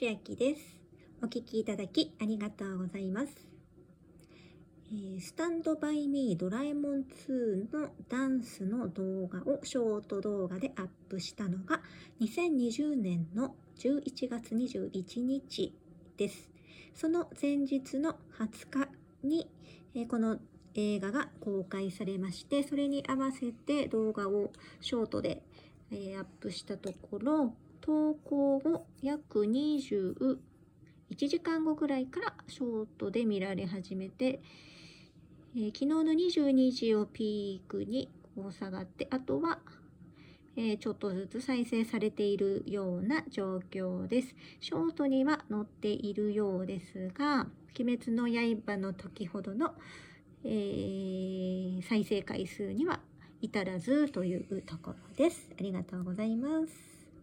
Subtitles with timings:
[0.00, 0.60] 千秋です。
[1.20, 3.32] お聞きいただきありがとうございます。
[4.92, 11.80] えースタンドバイミードラえもん2のダンスの動画をショート動画でアップしたのが
[12.20, 15.74] 2020年の11月21日
[16.16, 16.48] です。
[16.94, 19.50] その前日の20日に、
[19.96, 20.38] えーこの
[20.74, 25.42] 映画が公開されまして、それに合わせて動画をショートで、
[25.90, 30.36] えーアップしたところ、投稿後約21
[31.16, 34.42] 時間後ぐらいからショートで見られ始めて、
[35.56, 39.60] えー昨日の22時をピークにこう下がって、あとは、
[40.56, 44.34] えーちょっとずつ再生されているような状況です。
[44.60, 47.46] ショートには載っているようですが、
[47.80, 49.74] 鬼滅の刃の時ほどの、
[50.44, 53.00] えー再生回数には
[53.40, 55.48] 至らずというところです。
[55.58, 56.97] ありがとうございます。